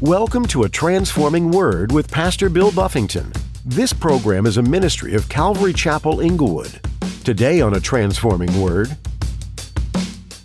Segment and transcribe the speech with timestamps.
[0.00, 3.30] Welcome to a Transforming Word with Pastor Bill Buffington.
[3.66, 6.80] This program is a ministry of Calvary Chapel Inglewood.
[7.22, 8.96] Today on a Transforming Word,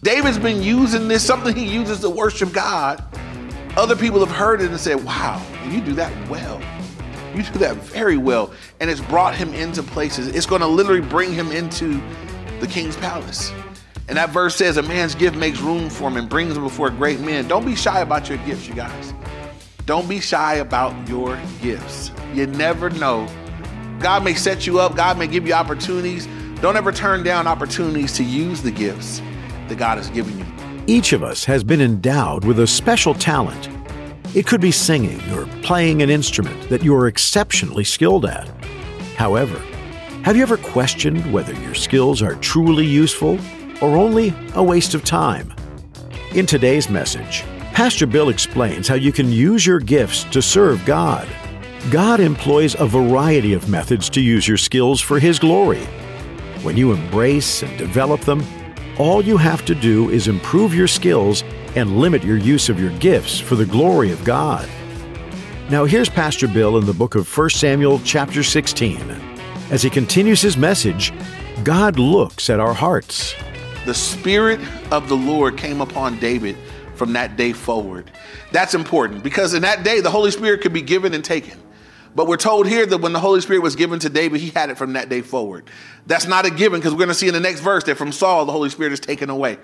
[0.04, 3.02] David's been using this, something he uses to worship God.
[3.78, 6.62] Other people have heard it and said, Wow, you do that well.
[7.34, 8.52] You do that very well.
[8.82, 10.28] And it's brought him into places.
[10.36, 12.02] It's going to literally bring him into
[12.60, 13.54] the king's palace.
[14.10, 16.90] And that verse says, A man's gift makes room for him and brings him before
[16.90, 17.48] great men.
[17.48, 19.14] Don't be shy about your gifts, you guys.
[19.86, 22.12] Don't be shy about your gifts.
[22.34, 23.28] You never know.
[24.00, 26.28] God may set you up, God may give you opportunities.
[26.60, 29.22] Don't ever turn down opportunities to use the gifts
[29.68, 30.46] that God has given you.
[30.88, 33.70] each of us has been endowed with a special talent.
[34.36, 38.48] It could be singing or playing an instrument that you are exceptionally skilled at.
[39.16, 39.58] However,
[40.24, 43.40] have you ever questioned whether your skills are truly useful
[43.82, 45.54] or only a waste of time?
[46.34, 47.44] In today's message,
[47.76, 51.28] Pastor Bill explains how you can use your gifts to serve God.
[51.92, 55.84] God employs a variety of methods to use your skills for His glory.
[56.64, 58.42] When you embrace and develop them,
[58.98, 61.44] all you have to do is improve your skills
[61.76, 64.70] and limit your use of your gifts for the glory of God.
[65.70, 69.02] Now here's Pastor Bill in the book of 1 Samuel chapter 16.
[69.70, 71.12] As he continues his message,
[71.66, 73.36] God looks at our hearts.
[73.84, 74.62] The Spirit
[74.94, 76.56] of the Lord came upon David
[76.96, 78.12] from that day forward.
[78.52, 81.60] That's important because in that day, the Holy Spirit could be given and taken.
[82.16, 84.70] But we're told here that when the Holy Spirit was given to David, he had
[84.70, 85.70] it from that day forward.
[86.08, 88.14] That's not a given because we're going to see in the next verse that from
[88.14, 89.58] Saul, the Holy Spirit is taken away.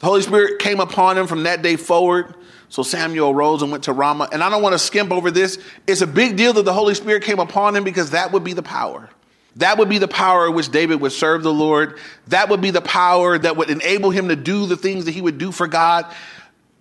[0.00, 2.34] The Holy Spirit came upon him from that day forward.
[2.68, 4.28] So Samuel rose and went to Ramah.
[4.32, 5.58] And I don't want to skimp over this.
[5.86, 8.52] It's a big deal that the Holy Spirit came upon him because that would be
[8.52, 9.08] the power.
[9.56, 11.98] That would be the power which David would serve the Lord.
[12.28, 15.22] That would be the power that would enable him to do the things that he
[15.22, 16.12] would do for God.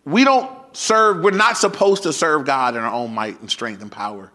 [0.06, 3.82] We don't serve, we're not supposed to serve God in our own might and strength
[3.82, 4.32] and power.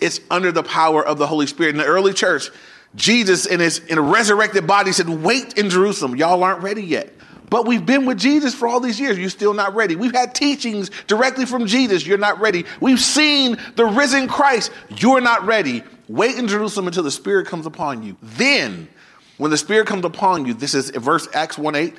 [0.00, 1.70] It's under the power of the Holy Spirit.
[1.70, 2.50] In the early church,
[2.94, 6.16] Jesus in his in a resurrected body said, Wait in Jerusalem.
[6.16, 7.12] Y'all aren't ready yet.
[7.50, 9.18] But we've been with Jesus for all these years.
[9.18, 9.96] You're still not ready.
[9.96, 12.06] We've had teachings directly from Jesus.
[12.06, 12.64] You're not ready.
[12.80, 14.70] We've seen the risen Christ.
[14.88, 15.82] You're not ready.
[16.08, 18.16] Wait in Jerusalem until the Spirit comes upon you.
[18.22, 18.88] Then,
[19.36, 21.94] when the Spirit comes upon you, this is verse Acts 1 8.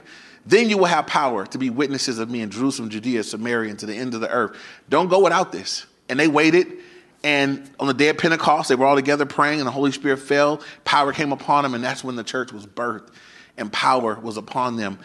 [0.45, 3.79] Then you will have power to be witnesses of me in Jerusalem, Judea, Samaria, and
[3.79, 4.57] to the end of the earth.
[4.89, 5.85] Don't go without this.
[6.09, 6.67] And they waited.
[7.23, 10.17] And on the day of Pentecost, they were all together praying, and the Holy Spirit
[10.17, 10.61] fell.
[10.83, 13.09] Power came upon them, and that's when the church was birthed,
[13.57, 14.97] and power was upon them.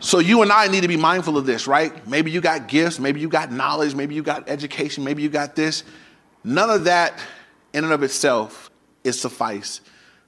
[0.00, 2.06] So you and I need to be mindful of this, right?
[2.06, 5.56] Maybe you got gifts, maybe you got knowledge, maybe you got education, maybe you got
[5.56, 5.82] this.
[6.44, 7.18] None of that
[7.74, 8.70] in and of itself
[9.02, 9.80] is suffice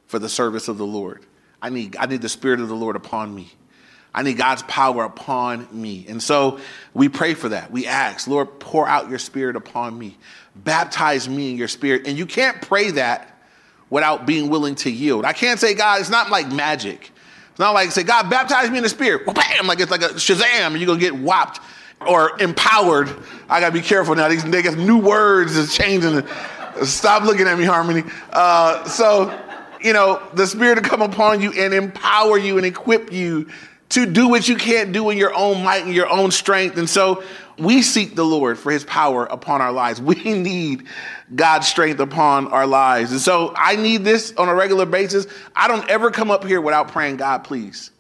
[0.07, 1.25] for the service of the Lord.
[1.63, 3.53] I need, I need the Spirit of the Lord upon me.
[4.15, 6.07] I need God's power upon me.
[6.09, 6.59] And so
[6.95, 7.71] we pray for that.
[7.71, 10.17] We ask, Lord, pour out your spirit upon me.
[10.57, 12.07] Baptize me in your spirit.
[12.07, 13.39] And you can't pray that
[13.89, 15.25] without being willing to yield.
[15.25, 17.11] I can't say, God, it's not like magic.
[17.51, 19.27] It's not like say, God, baptize me in the spirit.
[19.27, 21.61] Well, bam, like it's like a Shazam, and you're gonna get whopped
[22.07, 23.09] or empowered.
[23.49, 24.29] I gotta be careful now.
[24.29, 26.27] These niggas, new words is changing.
[26.85, 28.05] Stop looking at me, Harmony.
[28.33, 29.37] Uh, so,
[29.81, 33.49] you know, the spirit to come upon you and empower you and equip you
[33.91, 36.79] to do what you can't do in your own might and your own strength.
[36.79, 37.23] And so
[37.59, 40.01] we seek the Lord for his power upon our lives.
[40.11, 40.87] We need
[41.35, 43.13] God's strength upon our lives.
[43.13, 45.27] And so I need this on a regular basis.
[45.55, 47.91] I don't ever come up here without praying, God, please.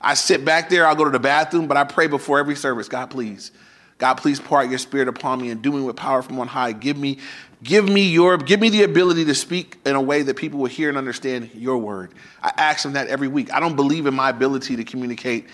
[0.00, 2.88] I sit back there, I'll go to the bathroom, but I pray before every service,
[2.88, 3.50] God, please.
[3.98, 6.46] God, please pour out your spirit upon me and do me with power from on
[6.46, 6.72] high.
[6.72, 7.18] Give me,
[7.62, 10.66] give me your, give me the ability to speak in a way that people will
[10.66, 12.14] hear and understand your word.
[12.40, 13.52] I ask them that every week.
[13.52, 15.46] I don't believe in my ability to communicate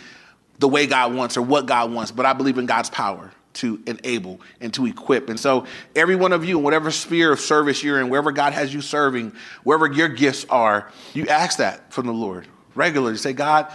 [0.59, 3.81] the way God wants or what God wants, but I believe in God's power to
[3.87, 5.29] enable and to equip.
[5.29, 5.67] And so,
[5.97, 8.81] every one of you, in whatever sphere of service you're in, wherever God has you
[8.81, 9.33] serving,
[9.63, 13.17] wherever your gifts are, you ask that from the Lord regularly.
[13.17, 13.73] Say, God,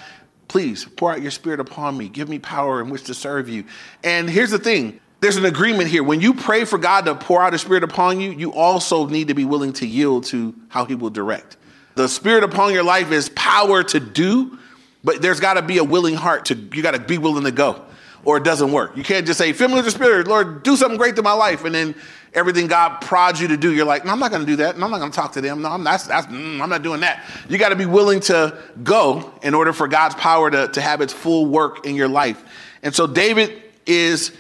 [0.50, 2.10] please pour out your spirit upon me.
[2.10, 3.64] Give me power in which to serve you.
[4.04, 6.04] And here's the thing there's an agreement here.
[6.04, 9.30] When you pray for God to pour out his spirit upon you, you also need
[9.30, 11.56] to be willing to yield to how he will direct.
[11.96, 14.58] The spirit upon your life is power to do,
[15.04, 17.52] but there's got to be a willing heart to, you got to be willing to
[17.52, 17.86] go
[18.26, 18.96] or it doesn't work.
[18.98, 21.34] You can't just say, fill me with the Spirit, Lord, do something great to my
[21.34, 21.64] life.
[21.64, 21.96] And then
[22.34, 24.78] everything God prods you to do, you're like, no, I'm not going to do that.
[24.78, 25.62] No, I'm not going to talk to them.
[25.62, 27.26] No, I'm, that's, that's, mm, I'm not doing that.
[27.48, 31.02] You got to be willing to go in order for God's power to, to have
[31.02, 32.44] its full work in your life.
[32.84, 34.32] And so David is,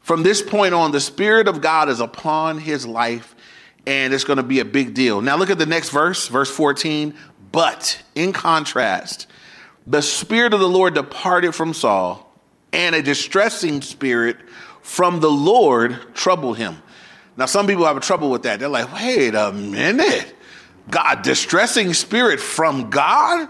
[0.00, 3.34] from this point on, the Spirit of God is upon his life,
[3.86, 5.20] and it's going to be a big deal.
[5.20, 7.14] Now look at the next verse, verse 14.
[7.52, 9.28] But in contrast,
[9.86, 12.23] the Spirit of the Lord departed from Saul
[12.74, 14.36] and a distressing spirit
[14.82, 16.82] from the Lord troubled him.
[17.36, 18.58] Now, some people have trouble with that.
[18.58, 20.34] They're like, wait a minute.
[20.90, 23.48] God, distressing spirit from God?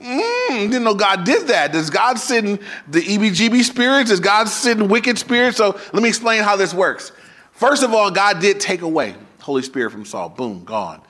[0.00, 1.72] Mm, didn't know God did that.
[1.72, 2.58] Does God send
[2.88, 4.10] the EBGB spirits?
[4.10, 5.58] Does God send wicked spirits?
[5.58, 7.12] So let me explain how this works.
[7.52, 10.30] First of all, God did take away Holy Spirit from Saul.
[10.30, 11.00] Boom, gone.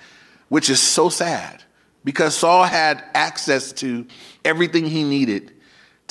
[0.48, 1.62] Which is so sad
[2.04, 4.06] because Saul had access to
[4.44, 5.52] everything he needed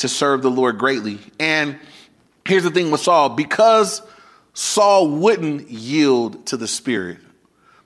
[0.01, 1.19] to serve the Lord greatly.
[1.39, 1.79] And
[2.45, 4.01] here's the thing with Saul because
[4.53, 7.19] Saul wouldn't yield to the Spirit,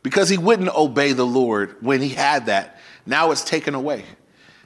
[0.01, 4.03] because he wouldn't obey the Lord when he had that, now it's taken away.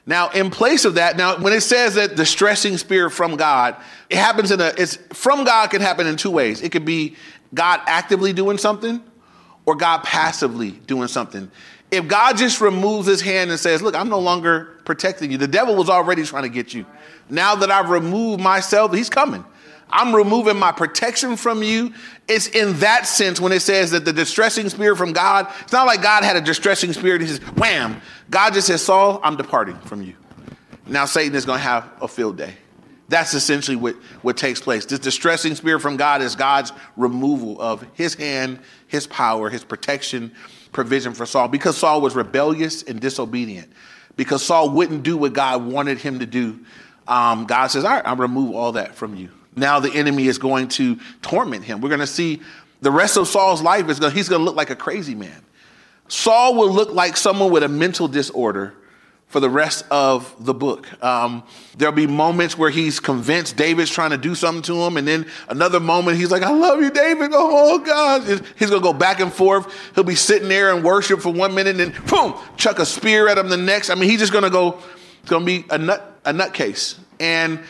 [0.06, 3.76] Now, in place of that, now when it says that the stressing spirit from God,
[4.08, 6.62] it happens in a, it's from God can happen in two ways.
[6.62, 7.16] It could be
[7.52, 9.02] God actively doing something
[9.66, 11.50] or God passively doing something.
[11.90, 15.48] If God just removes his hand and says, Look, I'm no longer protecting you, the
[15.48, 16.86] devil was already trying to get you.
[17.28, 19.44] Now that I've removed myself, he's coming.
[19.92, 21.92] I'm removing my protection from you.
[22.28, 25.86] It's in that sense when it says that the distressing spirit from God, it's not
[25.86, 27.20] like God had a distressing spirit.
[27.20, 28.00] He says, wham.
[28.30, 30.14] God just says, Saul, I'm departing from you.
[30.86, 32.54] Now Satan is going to have a field day.
[33.08, 34.84] That's essentially what, what takes place.
[34.84, 40.30] This distressing spirit from God is God's removal of his hand, his power, his protection,
[40.72, 43.70] provision for Saul because Saul was rebellious and disobedient.
[44.16, 46.60] Because Saul wouldn't do what God wanted him to do.
[47.08, 49.30] Um, God says, All right, I'll remove all that from you.
[49.56, 51.80] Now the enemy is going to torment him.
[51.80, 52.40] We're going to see
[52.80, 55.42] the rest of Saul's life is going, he's going to look like a crazy man.
[56.08, 58.74] Saul will look like someone with a mental disorder
[59.30, 60.88] for the rest of the book.
[61.02, 61.44] Um,
[61.78, 65.24] there'll be moments where he's convinced David's trying to do something to him, and then
[65.48, 67.30] another moment he's like, I love you, David.
[67.32, 68.22] Oh, God.
[68.22, 69.72] He's going to go back and forth.
[69.94, 73.28] He'll be sitting there and worship for one minute, and then boom, chuck a spear
[73.28, 73.88] at him the next.
[73.88, 74.80] I mean, he's just going to go,
[75.20, 76.98] it's going to be a nut, a nutcase.
[77.20, 77.60] And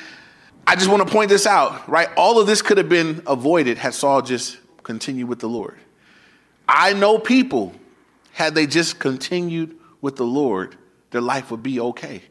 [0.66, 2.08] I just want to point this out, right?
[2.16, 5.76] All of this could have been avoided had Saul just continued with the Lord.
[6.66, 7.74] I know people,
[8.32, 10.78] had they just continued with the Lord,
[11.10, 12.22] their life would be okay.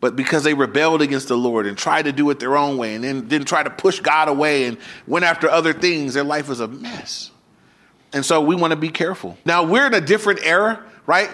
[0.00, 2.94] But because they rebelled against the Lord and tried to do it their own way
[2.94, 6.48] and then didn't try to push God away and went after other things, their life
[6.48, 7.30] was a mess.
[8.12, 9.36] And so we want to be careful.
[9.44, 11.28] Now we're in a different era, right?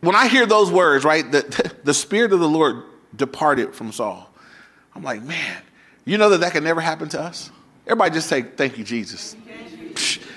[0.00, 2.84] When I hear those words, right, the, the Spirit of the Lord
[3.16, 4.30] departed from Saul.
[4.94, 5.62] I'm like, man,
[6.04, 7.50] you know that that can never happen to us?
[7.86, 9.34] Everybody just say, thank you, Jesus.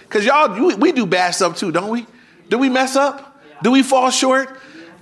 [0.04, 2.06] Because y'all, we, we do bad stuff too, don't we?
[2.50, 3.42] Do we mess up?
[3.62, 4.58] Do we fall short?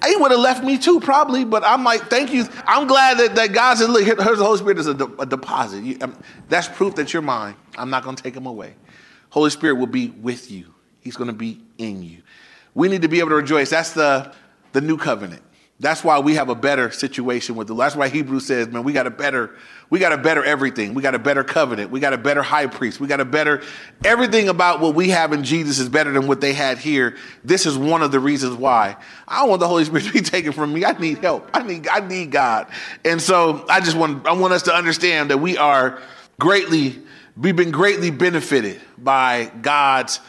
[0.06, 2.46] He would have left me too, probably, but I'm like, thank you.
[2.66, 5.26] I'm glad that, that God said, look, here's the Holy Spirit is a, de- a
[5.26, 5.84] deposit.
[5.84, 6.18] You, um,
[6.50, 7.56] that's proof that you're mine.
[7.78, 8.74] I'm not going to take him away.
[9.30, 10.74] Holy Spirit will be with you.
[11.02, 12.24] He's going to be in you.
[12.74, 13.70] We need to be able to rejoice.
[13.70, 14.34] That's the,
[14.72, 15.44] the new covenant.
[15.82, 17.74] That's why we have a better situation with the.
[17.74, 19.56] That's why Hebrews says, man, we got a better,
[19.90, 20.94] we got a better everything.
[20.94, 21.90] We got a better covenant.
[21.90, 23.00] We got a better high priest.
[23.00, 23.64] We got a better
[24.06, 27.18] everything about what we have in Jesus is better than what they had here.
[27.44, 28.96] This is one of the reasons why
[29.28, 30.86] I don't want the Holy Spirit to be taken from me.
[30.86, 31.50] I need help.
[31.52, 32.68] I need, I need God.
[33.04, 36.00] And so I just want, I want us to understand that we are
[36.40, 37.00] greatly,
[37.36, 40.20] we've been greatly benefited by God's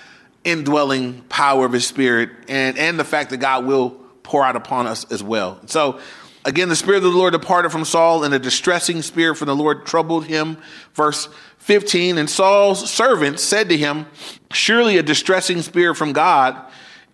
[0.45, 4.87] indwelling power of His Spirit and and the fact that God will pour out upon
[4.87, 5.61] us as well.
[5.67, 6.01] So,
[6.45, 9.57] again, the Spirit of the Lord departed from Saul, and a distressing spirit from the
[9.57, 10.59] Lord troubled him.
[10.95, 11.29] Verse
[11.59, 14.07] 15 And Saul's servants said to him,
[14.53, 16.61] Surely a distressing spirit from God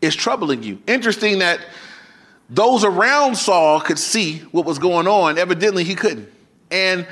[0.00, 0.80] is troubling you.
[0.86, 1.60] Interesting that
[2.50, 5.38] those around Saul could see what was going on.
[5.38, 6.28] Evidently, he couldn't.
[6.70, 7.06] And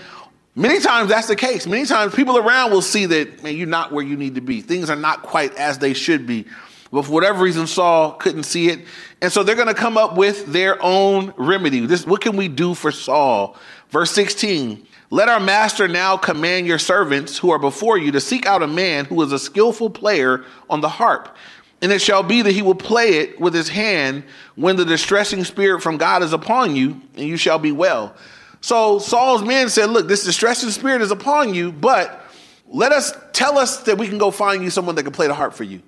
[0.55, 1.67] many times that's the case.
[1.67, 4.63] Many times people around will see that, man, you're not where you need to be.
[4.63, 6.47] Things are not quite as they should be.
[6.97, 8.87] But for whatever reason, Saul couldn't see it.
[9.21, 11.81] And so they're going to come up with their own remedy.
[11.81, 13.55] This, what can we do for Saul?
[13.91, 18.47] Verse 16 Let our master now command your servants who are before you to seek
[18.47, 21.37] out a man who is a skillful player on the harp.
[21.83, 24.25] And it shall be that he will play it with his hand
[24.55, 28.17] when the distressing spirit from God is upon you, and you shall be well.
[28.63, 32.25] So Saul's men said, Look, this distressing spirit is upon you, but
[32.69, 35.35] let us tell us that we can go find you someone that can play the
[35.35, 35.83] harp for you.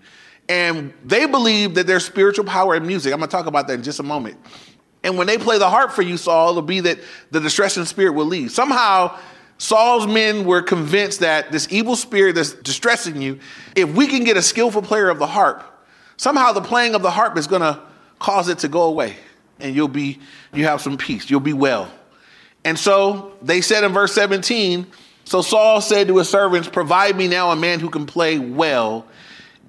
[0.49, 3.13] And they believe that there's spiritual power in music.
[3.13, 4.39] I'm going to talk about that in just a moment.
[5.05, 6.99] And when they play the harp for you, Saul, it'll be that
[7.31, 8.51] the distressing spirit will leave.
[8.51, 9.19] Somehow,
[9.59, 13.39] Saul's men were convinced that this evil spirit that's distressing you,
[13.77, 15.63] if we can get a skillful player of the harp,
[16.17, 17.81] somehow the playing of the harp is going to
[18.19, 19.17] cause it to go away
[19.61, 20.19] and you'll be
[20.53, 21.91] you have some peace you'll be well
[22.65, 24.87] and so they said in verse 17
[25.25, 29.07] so saul said to his servants provide me now a man who can play well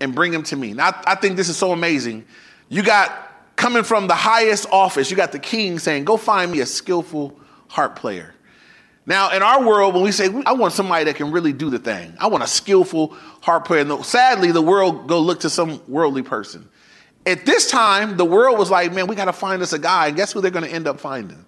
[0.01, 0.73] and bring him to me.
[0.73, 2.25] Now, I, I think this is so amazing.
[2.69, 6.61] You got coming from the highest office, you got the king saying, Go find me
[6.61, 7.37] a skillful
[7.67, 8.33] harp player.
[9.05, 11.79] Now, in our world, when we say, I want somebody that can really do the
[11.79, 13.81] thing, I want a skillful harp player.
[13.81, 16.69] And sadly, the world go look to some worldly person.
[17.25, 20.07] At this time, the world was like, man, we got to find us a guy.
[20.07, 21.43] And guess who they're going to end up finding?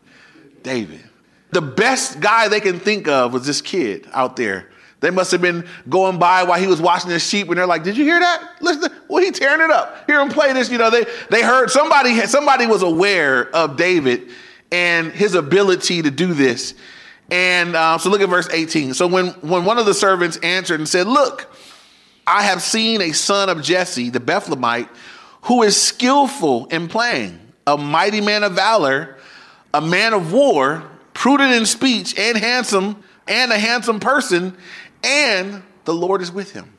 [0.63, 1.03] David.
[1.51, 4.70] The best guy they can think of was this kid out there.
[5.01, 7.83] They must have been going by while he was watching his sheep, and they're like,
[7.83, 8.55] "Did you hear that?
[8.61, 10.05] Listen, well, he tearing it up.
[10.07, 14.29] Hear him play this." You know, they they heard somebody somebody was aware of David
[14.71, 16.75] and his ability to do this,
[17.31, 18.93] and uh, so look at verse 18.
[18.93, 21.49] So when, when one of the servants answered and said, Look,
[22.27, 24.89] I have seen a son of Jesse, the Bethlehemite,
[25.43, 29.17] who is skillful in playing, a mighty man of valor,
[29.73, 34.55] a man of war, prudent in speech, and handsome, and a handsome person,
[35.03, 36.71] and the Lord is with him.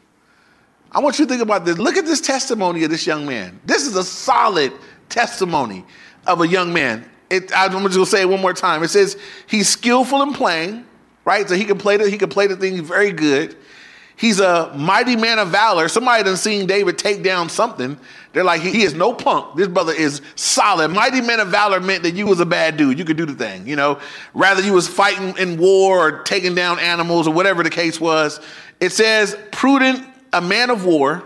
[0.91, 1.79] I want you to think about this.
[1.79, 3.61] Look at this testimony of this young man.
[3.65, 4.73] This is a solid
[5.09, 5.85] testimony
[6.27, 8.83] of a young man it, I'm just gonna say it one more time.
[8.83, 10.85] It says he's skillful in playing,
[11.25, 11.49] right?
[11.49, 13.57] So he can play the he can play the thing very good.
[14.17, 15.89] He's a mighty man of valor.
[15.89, 17.99] Somebody done seen David take down something.
[18.33, 19.57] They're like, he, is no punk.
[19.57, 20.89] This brother is solid.
[20.89, 22.99] Mighty men of valor meant that you was a bad dude.
[22.99, 24.01] You could do the thing, you know.
[24.33, 28.41] Rather you was fighting in war or taking down animals or whatever the case was.
[28.81, 31.23] It says prudent, a man of war,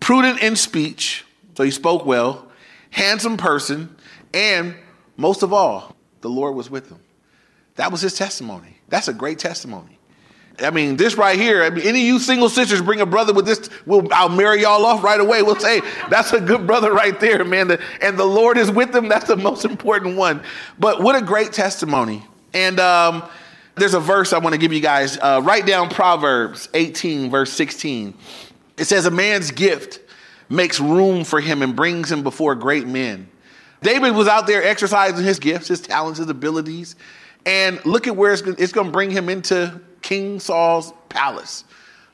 [0.00, 1.24] prudent in speech.
[1.56, 2.48] So he spoke well,
[2.90, 3.94] handsome person,
[4.34, 4.74] and
[5.16, 7.00] most of all, the Lord was with him.
[7.76, 8.78] That was his testimony.
[8.88, 9.98] That's a great testimony.
[10.60, 13.32] I mean, this right here, I mean, any of you single sisters bring a brother
[13.32, 15.42] with this, we'll, I'll marry y'all off right away.
[15.42, 15.80] We'll say,
[16.10, 17.78] that's a good brother right there, man.
[18.00, 19.08] And the Lord is with them.
[19.08, 20.42] That's the most important one.
[20.78, 22.24] But what a great testimony.
[22.52, 23.22] And um,
[23.76, 25.18] there's a verse I want to give you guys.
[25.18, 28.14] Uh, write down Proverbs 18, verse 16.
[28.76, 30.00] It says, A man's gift
[30.48, 33.28] makes room for him and brings him before great men.
[33.80, 36.94] David was out there exercising his gifts, his talents, his abilities.
[37.44, 41.64] And look at where it's, it's going to bring him into King Saul's palace,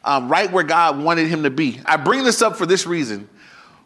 [0.04, 1.80] um, right where God wanted him to be.
[1.84, 3.28] I bring this up for this reason.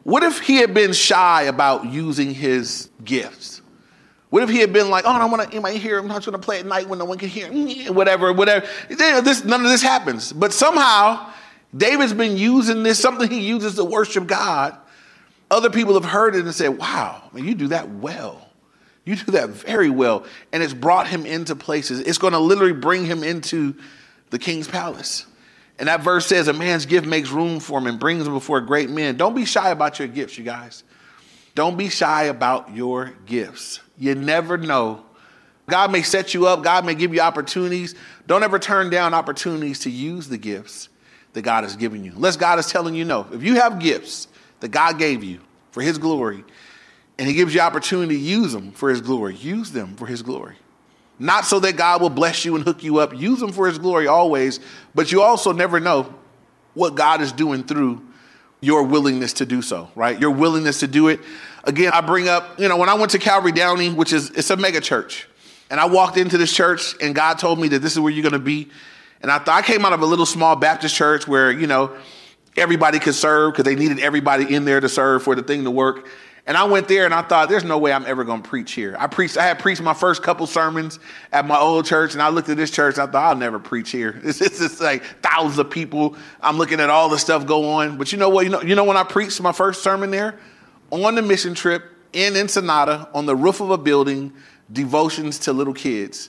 [0.04, 3.62] What if he had been shy about using his gifts?
[4.30, 5.98] What if he had been like, oh, I don't want to, anybody hear?
[5.98, 7.48] I'm not going to play at night when no one can hear
[7.92, 8.66] whatever, whatever.
[8.88, 10.32] This, none of this happens.
[10.32, 11.30] But somehow,
[11.76, 14.76] David's been using this, something he uses to worship God,
[15.50, 18.48] other people have heard it and said, wow, man, you do that well.
[19.04, 20.24] You do that very well.
[20.52, 22.00] And it's brought him into places.
[22.00, 23.74] It's going to literally bring him into
[24.30, 25.26] the king's palace.
[25.78, 28.60] And that verse says, a man's gift makes room for him and brings him before
[28.60, 29.16] great men.
[29.16, 30.84] Don't be shy about your gifts, you guys.
[31.54, 33.80] Don't be shy about your gifts.
[33.98, 35.04] You never know.
[35.68, 37.94] God may set you up, God may give you opportunities.
[38.26, 40.88] Don't ever turn down opportunities to use the gifts
[41.32, 42.12] that God has given you.
[42.12, 43.26] Unless God is telling you no.
[43.32, 44.28] If you have gifts,
[44.62, 45.40] that God gave you
[45.72, 46.44] for His glory,
[47.18, 49.36] and He gives you opportunity to use them for His glory.
[49.36, 50.56] Use them for His glory.
[51.18, 53.14] Not so that God will bless you and hook you up.
[53.14, 54.60] Use them for His glory always,
[54.94, 56.12] but you also never know
[56.74, 58.02] what God is doing through
[58.60, 60.18] your willingness to do so, right?
[60.18, 61.20] Your willingness to do it.
[61.64, 64.50] Again, I bring up, you know, when I went to Calvary Downey, which is it's
[64.50, 65.28] a mega church,
[65.70, 68.22] and I walked into this church and God told me that this is where you're
[68.22, 68.70] going to be.
[69.22, 71.96] And I thought I came out of a little small Baptist church where, you know,
[72.56, 75.70] everybody could serve because they needed everybody in there to serve for the thing to
[75.70, 76.08] work.
[76.44, 78.72] And I went there and I thought, there's no way I'm ever going to preach
[78.72, 78.96] here.
[78.98, 80.98] I preached, I had preached my first couple sermons
[81.32, 82.96] at my old church, and I looked at this church.
[82.98, 84.20] And I thought, I'll never preach here.
[84.24, 86.16] It's, it's just like thousands of people.
[86.40, 87.96] I'm looking at all the stuff go on.
[87.96, 88.44] But you know what?
[88.44, 90.38] You know, you know when I preached my first sermon there?
[90.90, 94.32] On the mission trip in Ensenada, on the roof of a building,
[94.72, 96.28] devotions to little kids.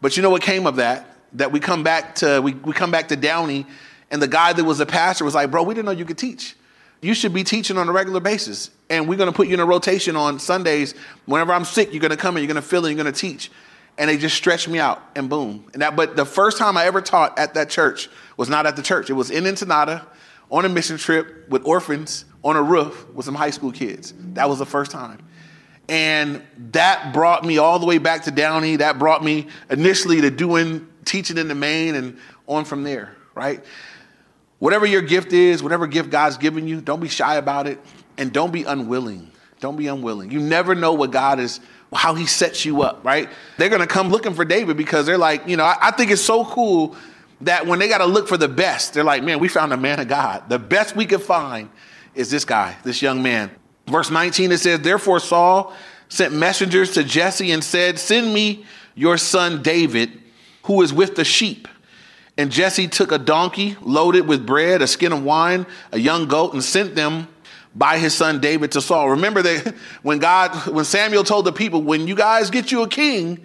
[0.00, 1.06] But you know what came of that?
[1.32, 3.66] That we come back to we, we come back to Downey
[4.10, 6.18] and the guy that was a pastor was like, Bro, we didn't know you could
[6.18, 6.54] teach.
[7.00, 8.70] You should be teaching on a regular basis.
[8.90, 10.94] And we're going to put you in a rotation on Sundays.
[11.26, 13.12] Whenever I'm sick, you're going to come and you're going to fill and you're going
[13.12, 13.50] to teach.
[13.96, 15.70] And they just stretched me out and boom.
[15.72, 18.76] And that, but the first time I ever taught at that church was not at
[18.76, 19.08] the church.
[19.08, 20.06] It was in Ensenada
[20.50, 24.12] on a mission trip with orphans on a roof with some high school kids.
[24.34, 25.24] That was the first time.
[25.88, 28.76] And that brought me all the way back to Downey.
[28.76, 33.64] That brought me initially to doing teaching in the main and on from there, right?
[34.58, 37.78] Whatever your gift is, whatever gift God's given you, don't be shy about it
[38.16, 39.30] and don't be unwilling.
[39.60, 40.30] Don't be unwilling.
[40.30, 41.60] You never know what God is,
[41.92, 43.28] how He sets you up, right?
[43.56, 46.22] They're to come looking for David because they're like, you know, I, I think it's
[46.22, 46.96] so cool
[47.42, 49.76] that when they got to look for the best, they're like, man, we found a
[49.76, 50.48] man of God.
[50.48, 51.70] The best we could find
[52.14, 53.50] is this guy, this young man.
[53.86, 55.74] Verse 19, it says, Therefore Saul
[56.08, 60.20] sent messengers to Jesse and said, Send me your son David,
[60.64, 61.68] who is with the sheep.
[62.36, 66.52] And Jesse took a donkey loaded with bread, a skin of wine, a young goat,
[66.52, 67.28] and sent them
[67.74, 69.10] by his son David to Saul.
[69.10, 72.88] Remember that when God, when Samuel told the people, when you guys get you a
[72.88, 73.44] king,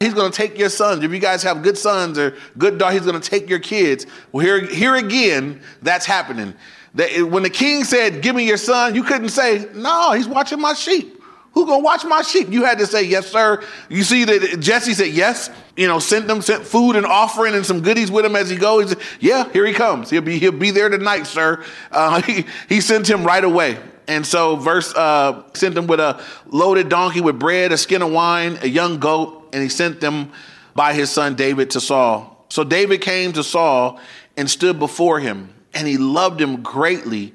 [0.00, 1.02] He's going to take your sons.
[1.02, 4.06] If you guys have good sons or good daughters, he's going to take your kids.
[4.30, 6.54] Well, here, here again, that's happening.
[6.94, 10.60] That when the king said, "Give me your son," you couldn't say, "No, he's watching
[10.60, 11.17] my sheep."
[11.52, 12.50] Who gonna watch my sheep?
[12.50, 13.62] You had to say, yes, sir.
[13.88, 17.64] You see that Jesse said yes, you know, sent them, sent food and offering and
[17.64, 18.94] some goodies with him as he goes.
[19.20, 20.10] yeah, here he comes.
[20.10, 21.64] He'll be, he'll be there tonight, sir.
[21.90, 23.78] Uh, he, he sent him right away.
[24.06, 28.10] And so verse uh, sent him with a loaded donkey with bread, a skin of
[28.10, 30.32] wine, a young goat, and he sent them
[30.74, 32.46] by his son David to Saul.
[32.48, 34.00] So David came to Saul
[34.36, 37.34] and stood before him, and he loved him greatly,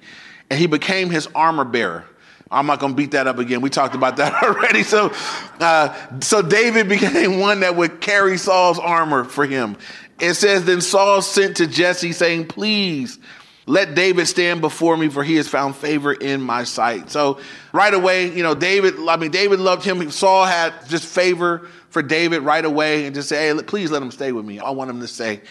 [0.49, 2.05] and he became his armor bearer.
[2.53, 3.61] I'm not going to beat that up again.
[3.61, 4.83] We talked about that already.
[4.83, 5.11] So,
[5.59, 9.77] uh, so David became one that would carry Saul's armor for him.
[10.19, 13.19] It says, Then Saul sent to Jesse, saying, Please
[13.65, 17.09] let David stand before me, for he has found favor in my sight.
[17.09, 17.39] So,
[17.71, 20.09] right away, you know, David, I mean, David loved him.
[20.11, 24.11] Saul had just favor for David right away and just say, Hey, please let him
[24.11, 24.59] stay with me.
[24.59, 25.41] I want him to stay.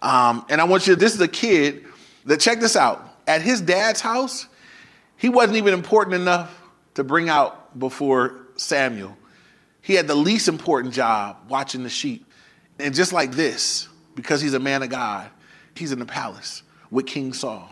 [0.00, 1.86] Um, and I want you, this is a kid
[2.26, 4.46] that, check this out, at his dad's house,
[5.16, 6.62] he wasn't even important enough
[6.94, 9.16] to bring out before Samuel.
[9.80, 12.26] He had the least important job watching the sheep.
[12.78, 15.28] And just like this, because he's a man of God,
[15.74, 17.68] he's in the palace with King Saul.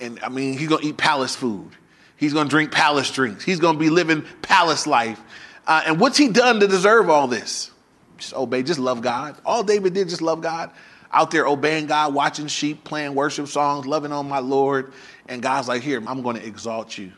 [0.00, 1.70] And I mean, he's gonna eat palace food.
[2.16, 3.44] He's gonna drink palace drinks.
[3.44, 5.20] He's gonna be living palace life.
[5.66, 7.70] Uh, and what's he done to deserve all this?
[8.18, 9.36] Just obey, just love God.
[9.44, 10.70] All David did, just love God.
[11.14, 14.92] Out there obeying God, watching sheep, playing worship songs, loving on my Lord.
[15.26, 17.12] And God's like, here, I'm going to exalt you,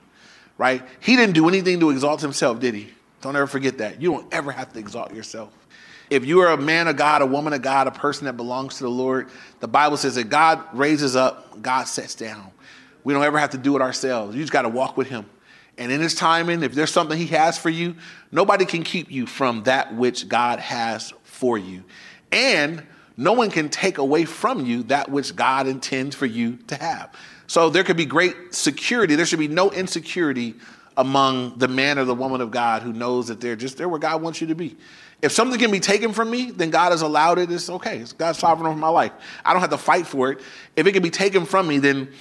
[0.59, 0.83] right?
[1.00, 2.93] He didn't do anything to exalt himself, did he?
[3.23, 4.00] Don't ever forget that.
[4.00, 5.50] You don't ever have to exalt yourself.
[6.11, 8.76] If you are a man of God, a woman of God, a person that belongs
[8.76, 9.29] to the Lord,
[9.61, 12.53] the Bible says that God raises up, God sets down.
[13.03, 14.37] We don't ever have to do it ourselves.
[14.37, 15.26] You just got to walk with Him.
[15.79, 17.97] And in His timing, if there's something He has for you,
[18.31, 21.83] nobody can keep you from that which God has for you.
[22.31, 26.76] And no one can take away from you that which God intends for you to
[26.76, 27.11] have.
[27.46, 29.14] So there could be great security.
[29.14, 30.54] There should be no insecurity
[30.96, 34.00] among the man or the woman of God who knows that they're just there where
[34.00, 34.76] God wants you to be.
[35.22, 37.50] If something can be taken from me, then God has allowed it.
[37.50, 37.98] It's okay.
[37.98, 39.12] It's God's sovereign over my life.
[39.44, 40.40] I don't have to fight for it.
[40.74, 42.12] If it can be taken from me, then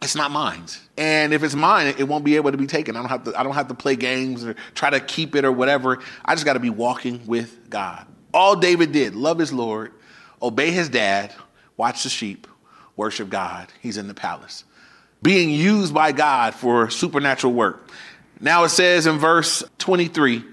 [0.00, 0.64] it's not mine.
[0.96, 2.94] And if it's mine, it won't be able to be taken.
[2.96, 5.44] I don't have to, I don't have to play games or try to keep it
[5.44, 5.98] or whatever.
[6.24, 8.06] I just got to be walking with God.
[8.32, 9.92] All David did, love his Lord,
[10.42, 11.34] obey his dad,
[11.76, 12.46] watch the sheep,
[12.96, 13.68] worship God.
[13.80, 14.64] He's in the palace,
[15.22, 17.90] being used by God for supernatural work.
[18.40, 20.44] Now it says in verse 23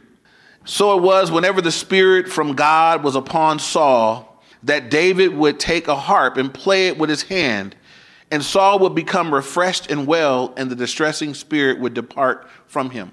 [0.65, 4.31] So it was whenever the Spirit from God was upon Saul
[4.63, 7.75] that David would take a harp and play it with his hand,
[8.31, 13.11] and Saul would become refreshed and well, and the distressing spirit would depart from him.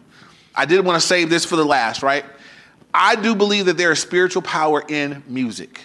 [0.54, 2.24] I did want to save this for the last, right?
[2.94, 5.80] I do believe that there is spiritual power in music.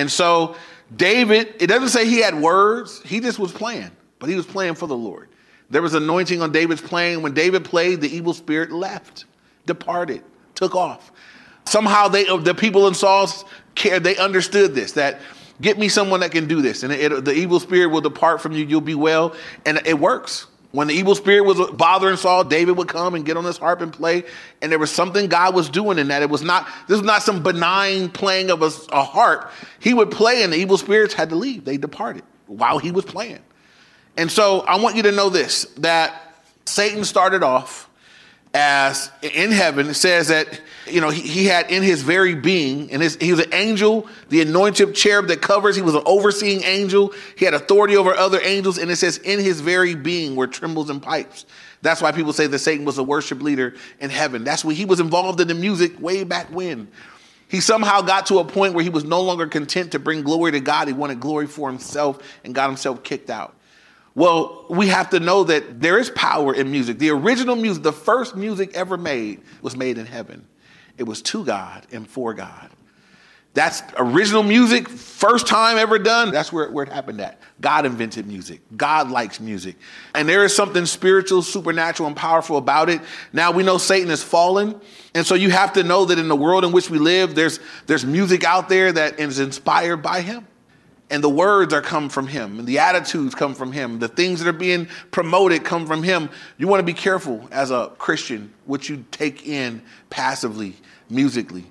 [0.00, 0.56] And so
[0.96, 4.74] David, it doesn't say he had words, he just was playing, but he was playing
[4.76, 5.28] for the Lord.
[5.68, 7.20] There was anointing on David's playing.
[7.20, 9.26] When David played, the evil spirit left,
[9.66, 11.12] departed, took off.
[11.66, 15.20] Somehow they, the people in Saul's care, they understood this, that
[15.60, 16.82] get me someone that can do this.
[16.82, 19.36] And it, the evil spirit will depart from you, you'll be well.
[19.66, 20.46] And it works.
[20.72, 23.80] When the evil spirit was bothering Saul, David would come and get on his harp
[23.80, 24.22] and play.
[24.62, 26.22] And there was something God was doing in that.
[26.22, 29.50] It was not, this was not some benign playing of a, a harp.
[29.80, 31.64] He would play and the evil spirits had to leave.
[31.64, 33.40] They departed while he was playing.
[34.16, 36.34] And so I want you to know this that
[36.66, 37.89] Satan started off
[38.52, 42.90] as in heaven it says that you know he, he had in his very being
[42.90, 47.14] and he was an angel the anointed cherub that covers he was an overseeing angel
[47.36, 50.90] he had authority over other angels and it says in his very being were timbrels
[50.90, 51.46] and pipes.
[51.82, 54.42] That's why people say that satan was a worship leader in heaven.
[54.42, 56.88] That's why he was involved in the music way back when.
[57.48, 60.52] He somehow got to a point where he was no longer content to bring glory
[60.52, 60.88] to god.
[60.88, 63.56] He wanted glory for himself and got himself kicked out
[64.14, 66.98] well, we have to know that there is power in music.
[66.98, 70.46] The original music, the first music ever made, was made in heaven.
[70.98, 72.70] It was to God and for God.
[73.52, 76.30] That's original music, first time ever done.
[76.30, 77.40] That's where, where it happened at.
[77.60, 78.60] God invented music.
[78.76, 79.76] God likes music.
[80.14, 83.00] And there is something spiritual, supernatural, and powerful about it.
[83.32, 84.80] Now we know Satan is fallen.
[85.16, 87.58] And so you have to know that in the world in which we live, there's,
[87.86, 90.46] there's music out there that is inspired by him
[91.10, 94.40] and the words are come from him and the attitudes come from him the things
[94.40, 98.52] that are being promoted come from him you want to be careful as a christian
[98.66, 100.74] what you take in passively
[101.08, 101.64] musically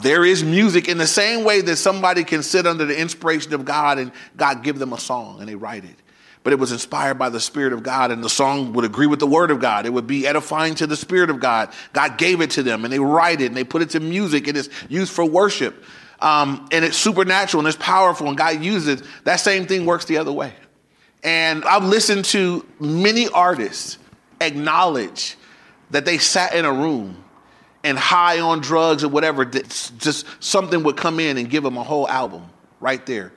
[0.00, 3.64] there is music in the same way that somebody can sit under the inspiration of
[3.64, 5.96] god and god give them a song and they write it
[6.46, 9.18] but it was inspired by the Spirit of God, and the song would agree with
[9.18, 9.84] the Word of God.
[9.84, 11.72] It would be edifying to the Spirit of God.
[11.92, 14.46] God gave it to them, and they write it, and they put it to music,
[14.46, 15.82] and it's used for worship.
[16.20, 19.06] Um, and it's supernatural and it's powerful, and God uses it.
[19.24, 20.52] That same thing works the other way.
[21.22, 23.98] And I've listened to many artists
[24.40, 25.36] acknowledge
[25.90, 27.22] that they sat in a room
[27.84, 31.82] and high on drugs or whatever, just something would come in and give them a
[31.82, 32.44] whole album
[32.80, 33.32] right there.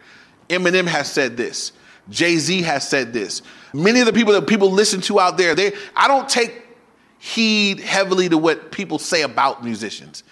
[0.49, 1.71] Eminem has said this.
[2.09, 3.43] Jay Z has said this.
[3.73, 6.63] Many of the people that people listen to out there, they I don't take
[7.19, 10.23] heed heavily to what people say about musicians.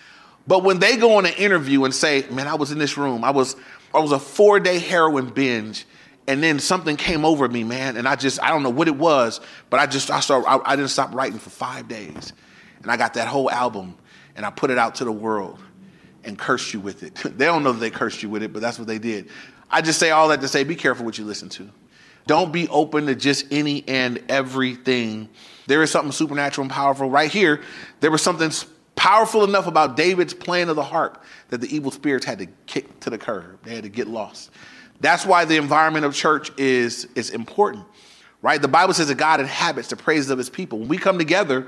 [0.48, 3.24] But when they go on an interview and say, "Man, I was in this room.
[3.24, 3.56] I was
[3.94, 5.86] I was a 4-day heroin binge
[6.28, 8.96] and then something came over me, man, and I just I don't know what it
[8.96, 12.34] was, but I just I saw I, I didn't stop writing for 5 days.
[12.84, 13.98] And I got that whole album
[14.36, 15.60] and I put it out to the world
[16.24, 17.16] and cursed you with it.
[17.38, 19.30] they don't know that they cursed you with it, but that's what they did.
[19.72, 21.70] I just say all that to say be careful what you listen to.
[22.28, 25.30] Don't be open to just any and everything.
[25.66, 27.62] There is something supernatural and powerful right here.
[28.02, 28.52] There was something
[28.98, 33.00] powerful enough about David's playing of the harp that the evil spirits had to kick
[33.00, 33.60] to the curb.
[33.64, 34.50] They had to get lost.
[35.00, 37.86] That's why the environment of church is, is important,
[38.42, 38.62] right?
[38.62, 40.80] The Bible says that God inhabits the praises of his people.
[40.80, 41.68] When we come together,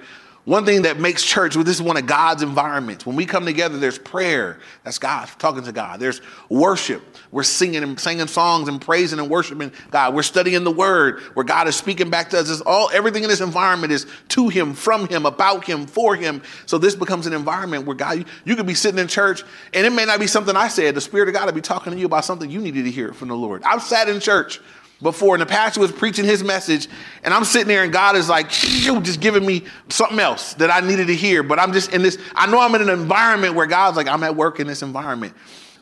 [0.49, 3.05] one thing that makes church, well, this is one of God's environments.
[3.05, 4.57] When we come together, there's prayer.
[4.83, 5.99] That's God talking to God.
[5.99, 7.03] There's worship.
[7.29, 10.15] We're singing and singing songs and praising and worshiping God.
[10.15, 12.49] We're studying the Word where God is speaking back to us.
[12.49, 16.41] It's all everything in this environment is to Him, from Him, about Him, for Him.
[16.65, 19.43] So this becomes an environment where God, you, you could be sitting in church
[19.75, 20.95] and it may not be something I said.
[20.95, 23.13] The Spirit of God will be talking to you about something you needed to hear
[23.13, 23.62] from the Lord.
[23.62, 24.59] I've sat in church
[25.01, 26.88] before and the pastor was preaching his message
[27.23, 30.85] and i'm sitting there and god is like just giving me something else that i
[30.85, 31.41] needed to hear.
[31.41, 34.23] But i'm just in this i know i'm in an environment where god's like i'm
[34.23, 35.33] at work in this environment.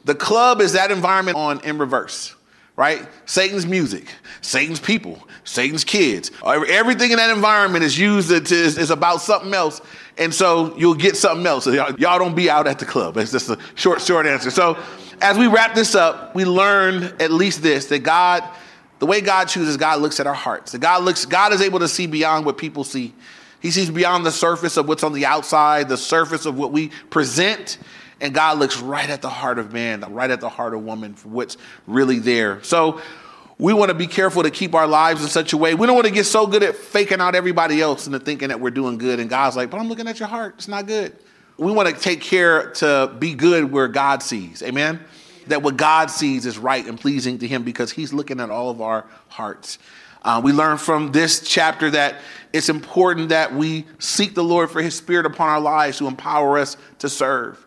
[0.06, 2.36] The club is that environment on in reverse
[2.76, 3.08] right?
[3.26, 4.08] Satan's music
[4.42, 6.30] satan's people satan's kids.
[6.46, 9.82] Everything in that environment is used to, is, is about something else
[10.20, 11.64] and so you'll get something else.
[11.64, 13.18] So y'all, y'all don't be out at the club.
[13.18, 14.52] It's just a short short answer.
[14.52, 14.78] So
[15.22, 18.48] as we wrap this up we learn at least this that god
[19.00, 20.76] the way God chooses, God looks at our hearts.
[20.78, 23.14] God looks, God is able to see beyond what people see.
[23.60, 26.90] He sees beyond the surface of what's on the outside, the surface of what we
[27.10, 27.78] present,
[28.22, 31.14] and God looks right at the heart of man, right at the heart of woman
[31.14, 32.62] for what's really there.
[32.64, 33.02] So
[33.60, 35.74] we want to be careful to keep our lives in such a way.
[35.74, 38.60] We don't want to get so good at faking out everybody else into thinking that
[38.60, 39.20] we're doing good.
[39.20, 40.56] And God's like, but I'm looking at your heart.
[40.58, 41.16] It's not good.
[41.58, 44.62] We want to take care to be good where God sees.
[44.62, 45.00] Amen
[45.50, 48.70] that what God sees is right and pleasing to Him because He's looking at all
[48.70, 49.80] of our hearts.
[50.24, 52.16] Uh, we learn from this chapter that
[52.52, 56.58] it's important that we seek the Lord for His Spirit upon our lives to empower
[56.58, 57.64] us to serve.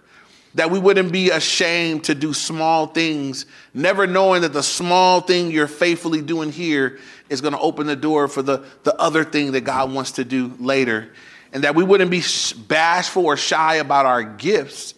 [0.56, 5.50] That we wouldn't be ashamed to do small things, never knowing that the small thing
[5.50, 9.52] you're faithfully doing here is going to open the door for the, the other thing
[9.52, 11.12] that God wants to do later.
[11.52, 12.22] And that we wouldn't be
[12.68, 14.94] bashful or shy about our gifts,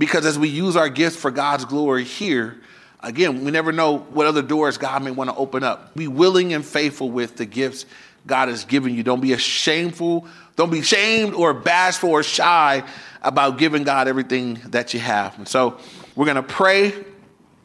[0.00, 2.56] because as we use our gifts for God's glory here,
[3.02, 5.94] again, we never know what other doors God may want to open up.
[5.94, 7.84] Be willing and faithful with the gifts
[8.26, 9.02] God has given you.
[9.02, 12.82] Don't be shameful, don't be shamed or bashful or shy
[13.20, 15.36] about giving God everything that you have.
[15.36, 15.78] And so
[16.16, 16.94] we're going to pray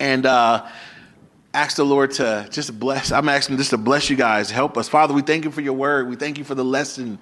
[0.01, 0.67] and uh,
[1.53, 3.13] ask the Lord to just bless.
[3.13, 4.89] I'm asking just to bless you guys, help us.
[4.89, 6.09] Father, we thank you for your word.
[6.09, 7.17] We thank you for the lesson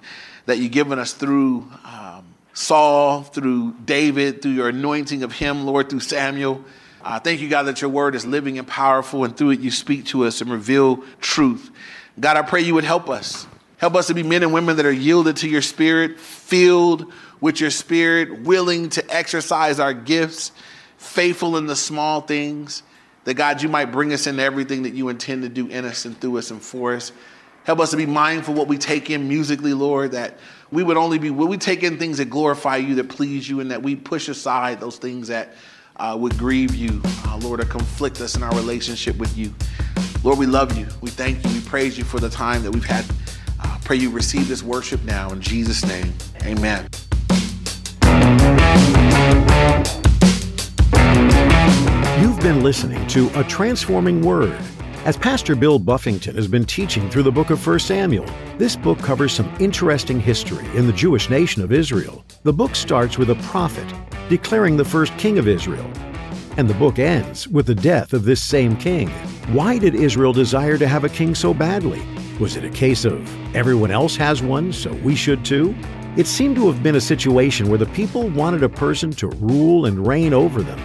[0.46, 1.70] that you've given us through.
[1.84, 2.13] Um,
[2.54, 6.64] Saul, through David, through your anointing of him, Lord, through Samuel.
[7.02, 9.70] Uh, thank you, God, that your word is living and powerful, and through it you
[9.70, 11.70] speak to us and reveal truth.
[12.18, 13.46] God, I pray you would help us.
[13.78, 17.60] Help us to be men and women that are yielded to your spirit, filled with
[17.60, 20.52] your spirit, willing to exercise our gifts,
[20.96, 22.82] faithful in the small things.
[23.24, 26.04] That God, you might bring us into everything that you intend to do in us
[26.04, 27.10] and through us and for us.
[27.64, 30.36] Help us to be mindful what we take in musically, Lord, that
[30.70, 33.60] we would only be, will we take in things that glorify you, that please you,
[33.60, 35.54] and that we push aside those things that
[35.96, 39.54] uh, would grieve you, uh, Lord, or conflict us in our relationship with you.
[40.22, 40.86] Lord, we love you.
[41.00, 41.54] We thank you.
[41.54, 43.06] We praise you for the time that we've had.
[43.58, 46.12] Uh, pray you receive this worship now in Jesus' name.
[46.42, 46.86] Amen.
[52.20, 54.60] You've been listening to A Transforming Word
[55.04, 58.24] as Pastor Bill Buffington has been teaching through the book of 1 Samuel,
[58.56, 62.24] this book covers some interesting history in the Jewish nation of Israel.
[62.42, 63.86] The book starts with a prophet
[64.30, 65.84] declaring the first king of Israel,
[66.56, 69.10] and the book ends with the death of this same king.
[69.52, 72.02] Why did Israel desire to have a king so badly?
[72.40, 75.74] Was it a case of everyone else has one, so we should too?
[76.16, 79.84] It seemed to have been a situation where the people wanted a person to rule
[79.84, 80.80] and reign over them,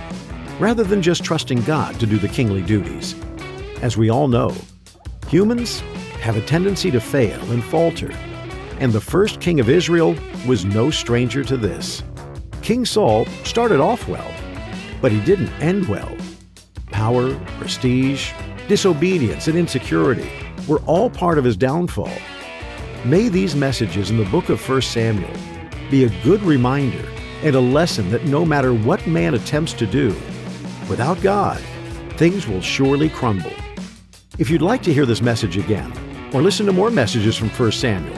[0.60, 3.16] rather than just trusting God to do the kingly duties.
[3.82, 4.54] As we all know,
[5.30, 5.80] humans,
[6.20, 8.12] have a tendency to fail and falter,
[8.78, 10.16] and the first king of Israel
[10.46, 12.04] was no stranger to this.
[12.62, 14.30] King Saul started off well,
[15.02, 16.14] but he didn't end well.
[16.88, 18.34] Power, prestige,
[18.68, 20.30] disobedience, and insecurity
[20.68, 22.12] were all part of his downfall.
[23.06, 25.32] May these messages in the book of 1 Samuel
[25.90, 27.08] be a good reminder
[27.44, 30.10] and a lesson that no matter what man attempts to do,
[30.90, 31.62] without God,
[32.18, 33.54] things will surely crumble.
[34.40, 35.92] If you'd like to hear this message again,
[36.34, 38.16] or listen to more messages from 1 Samuel,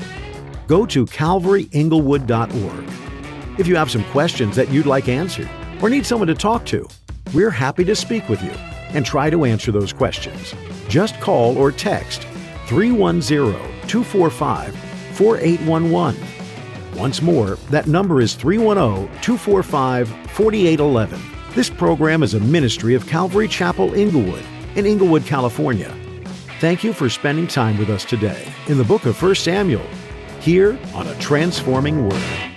[0.67, 3.59] go to calvaryinglewood.org.
[3.59, 5.49] If you have some questions that you'd like answered,
[5.81, 6.87] or need someone to talk to,
[7.33, 8.51] we're happy to speak with you
[8.93, 10.53] and try to answer those questions.
[10.87, 12.21] Just call or text
[12.67, 13.53] 310
[13.87, 14.75] 245
[15.15, 16.23] 4811.
[16.99, 21.19] Once more, that number is 310 245 4811.
[21.55, 25.91] This program is a ministry of Calvary Chapel Inglewood in Inglewood, California.
[26.61, 29.81] Thank you for spending time with us today in the book of 1 Samuel,
[30.41, 32.50] here on A Transforming Word.